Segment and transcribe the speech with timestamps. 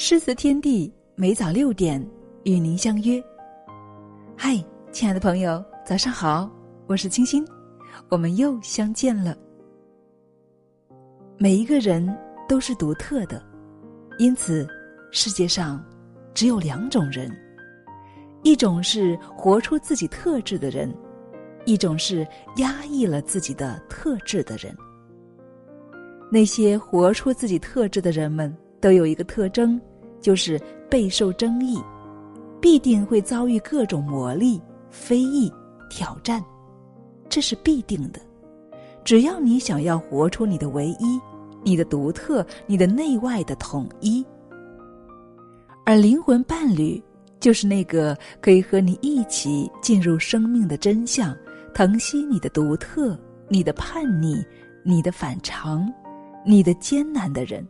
[0.00, 2.00] 诗词天地，每早六点
[2.44, 3.20] 与您相约。
[4.36, 6.48] 嗨，亲爱的朋友，早上好，
[6.86, 7.44] 我是清新，
[8.08, 9.36] 我们又相见了。
[11.36, 12.16] 每一个人
[12.48, 13.44] 都是独特的，
[14.20, 14.64] 因此
[15.10, 15.84] 世界上
[16.32, 17.28] 只有两种人：
[18.44, 20.94] 一种是活出自己特质的人，
[21.64, 22.24] 一种是
[22.58, 24.72] 压抑了自己的特质的人。
[26.30, 28.56] 那些活出自己特质的人们。
[28.80, 29.76] 都有一个特征，
[30.20, 31.78] 就是备受争议，
[32.60, 34.60] 必定会遭遇各种磨砺、
[34.90, 35.52] 非议、
[35.88, 36.44] 挑战，
[37.28, 38.20] 这是必定的。
[39.04, 41.20] 只要你想要活出你的唯一、
[41.62, 44.24] 你的独特、你的内外的统一，
[45.86, 47.02] 而灵魂伴侣
[47.40, 51.34] 就是那个可以和你一起进入生命的真相，
[51.72, 54.44] 疼惜你的独特、你的叛逆、
[54.84, 55.90] 你的反常、
[56.44, 57.66] 你的艰难的人。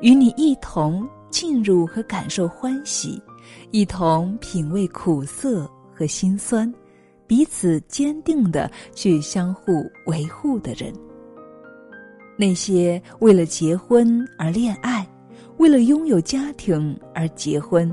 [0.00, 3.20] 与你一同进入和感受欢喜，
[3.72, 6.72] 一同品味苦涩和心酸，
[7.26, 10.92] 彼此坚定的去相互维护的人。
[12.36, 15.06] 那些为了结婚而恋爱，
[15.56, 17.90] 为了拥有家庭而结婚，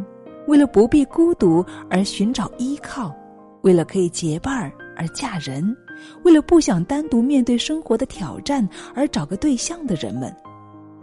[0.47, 3.15] 为了不必孤独而寻找依靠，
[3.61, 5.75] 为了可以结伴儿而嫁人，
[6.23, 10.35] 为了不想单独面对生活的挑战而找个对象的人们。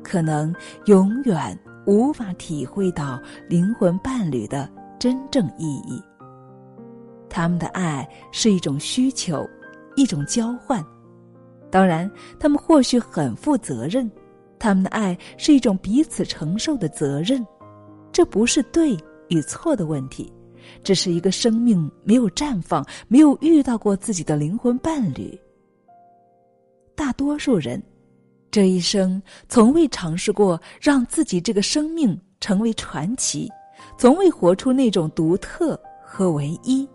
[0.03, 6.03] 可能永远无法体会到灵魂伴侣的真正意义。
[7.29, 9.49] 他们的爱是一种需求，
[9.95, 10.85] 一种交换。
[11.71, 14.11] 当然，他们或许很负责任，
[14.59, 17.45] 他们的爱是一种彼此承受的责任。
[18.13, 18.97] 这不是对
[19.29, 20.33] 与错的问题，
[20.83, 25.39] 只是一个生命没有绽放，没有遇到过自己的灵魂伴侣。
[26.95, 27.83] 大多数人。
[28.57, 33.53] 这一生从未尝试过让自己这个生命成为传奇，
[33.99, 36.89] 从未活出那种独特和唯一，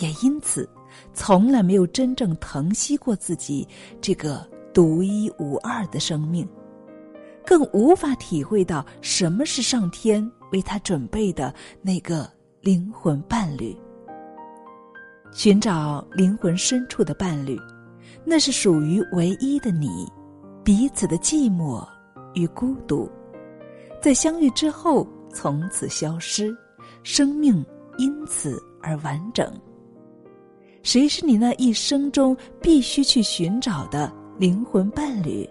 [0.00, 0.68] 也因此
[1.14, 3.64] 从来没有真正疼惜过自己
[4.00, 6.44] 这个独一无二的生命，
[7.46, 12.28] 更无法体会到什么是上天为他准备的那个
[12.60, 13.72] 灵魂伴侣。
[15.30, 17.56] 寻找灵魂深处的伴侣，
[18.24, 20.10] 那是属于唯一的你。
[20.64, 21.84] 彼此的寂寞
[22.34, 23.10] 与孤独，
[24.00, 26.56] 在相遇之后从此消失，
[27.02, 27.64] 生命
[27.98, 29.52] 因此而完整。
[30.84, 35.48] 谁是你那一生中必须去寻找的灵魂伴侣？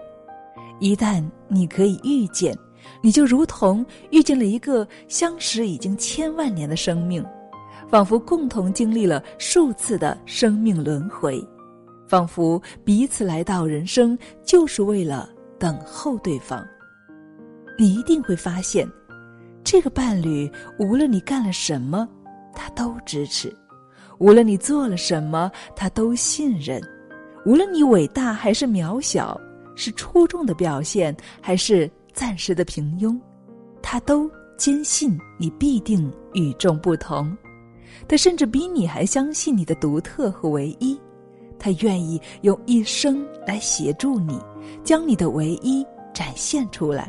[0.80, 2.58] 一旦你可以遇见，
[3.02, 7.24] 你就如同遇见了一个相识已经千万年的生命，
[7.90, 11.46] 仿佛共同经历了数次的生命轮回。
[12.12, 16.68] 仿佛彼此来到人生就是为了等候对方。
[17.80, 18.86] 你一定会发现，
[19.64, 22.06] 这个伴侣无论你干了什么，
[22.54, 23.48] 他都支持；
[24.20, 26.82] 无论你做了什么，他都信任；
[27.46, 29.40] 无论你伟大还是渺小，
[29.78, 33.18] 是出众的表现还是暂时的平庸，
[33.82, 37.34] 他都坚信你必定与众不同。
[38.06, 41.00] 他甚至比你还相信你的独特和唯一。
[41.62, 44.40] 他愿意用一生来协助你，
[44.84, 47.08] 将你的唯一展现出来。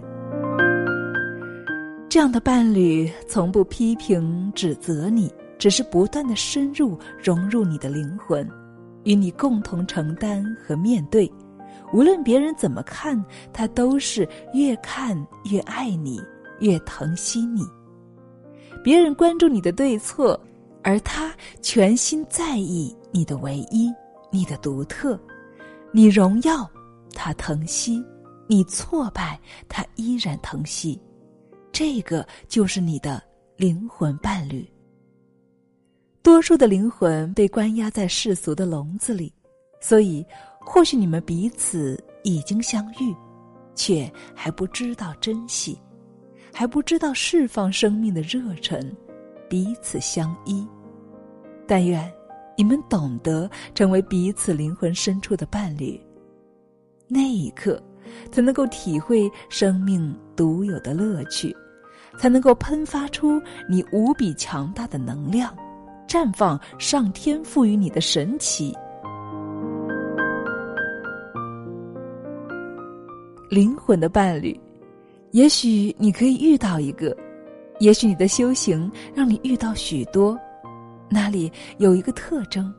[2.11, 8.47] 这样的伴侣从不批评指责你，只是不断的深入融入你的灵魂，
[9.05, 11.33] 与你共同承担和面对。
[11.91, 15.17] 无论别人怎么看，他都是越看
[15.51, 16.21] 越爱你，
[16.61, 17.63] 越疼惜你。
[18.85, 20.39] 别人关注你的对错，
[20.83, 23.91] 而他全心在意你的唯一。
[24.33, 25.21] 你的独特，
[25.93, 26.69] 你荣耀，
[27.13, 28.03] 他疼惜；
[28.49, 29.39] 你挫败，
[29.69, 30.99] 他依然疼惜。
[31.71, 33.23] 这个就是你的
[33.57, 34.67] 灵魂伴侣。
[36.23, 39.31] 多数的灵魂被关押在世俗的笼子里，
[39.81, 40.25] 所以
[40.59, 43.15] 或许你们彼此已经相遇，
[43.75, 45.79] 却还不知道珍惜，
[46.55, 48.97] 还不知道释放生命的热忱，
[49.47, 50.67] 彼此相依。
[51.67, 52.11] 但愿。
[52.57, 56.01] 你们懂得成为彼此灵魂深处的伴侣，
[57.09, 57.83] 那一刻，
[58.31, 61.57] 才能够体会生命独有的乐趣，
[62.19, 65.57] 才能够喷发出你无比强大的能量，
[66.07, 68.77] 绽放上天赋予你的神奇。
[73.49, 74.59] 灵魂的伴侣，
[75.33, 77.17] 也许你可以遇到一个，
[77.81, 80.39] 也许你的修行让你遇到许多。
[81.15, 82.73] 那里有一个特征，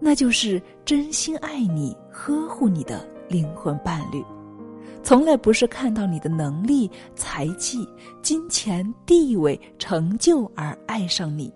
[0.00, 4.24] 那就是真心爱你、呵护你的灵魂伴侣，
[5.02, 7.86] 从来不是看到你的能力、才气、
[8.22, 11.52] 金钱、地位、成就而爱上你，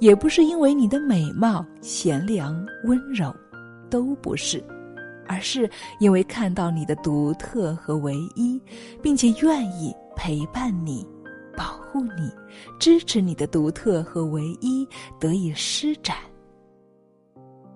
[0.00, 2.54] 也不是因为你的美貌、贤良、
[2.84, 3.34] 温柔，
[3.88, 4.62] 都不是，
[5.26, 5.68] 而是
[5.98, 8.60] 因为看到你的独特和唯一，
[9.00, 11.06] 并且愿意陪伴你、
[11.90, 12.30] 护你、
[12.78, 14.86] 支持你的独特和唯一
[15.18, 16.16] 得以施展。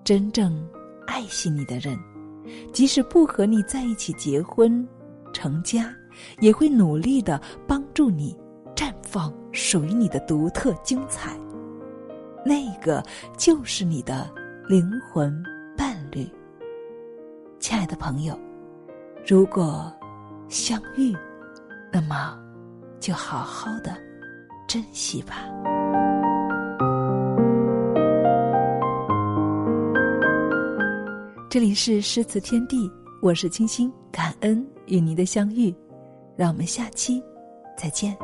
[0.03, 0.67] 真正
[1.07, 1.97] 爱惜你的人，
[2.71, 4.87] 即使不和你在一起结婚。
[5.33, 5.91] 成家，
[6.41, 8.37] 也会努力的帮助你
[8.75, 11.35] 绽放属于你的独特精彩。
[12.45, 13.03] 那个
[13.35, 14.29] 就是你的
[14.67, 15.43] 灵魂
[15.75, 16.29] 伴侣。
[17.59, 18.37] 亲爱的朋友，
[19.25, 19.91] 如果
[20.49, 21.15] 相遇，
[21.91, 22.37] 那么
[23.03, 23.93] 就好好的
[24.65, 25.43] 珍惜吧。
[31.49, 32.89] 这里是诗词天地，
[33.21, 34.65] 我是清心，感恩。
[34.85, 35.75] 与您的相遇，
[36.37, 37.21] 让我们下期
[37.77, 38.17] 再见。